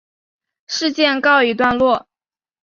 [0.65, 2.07] 事件告一段落。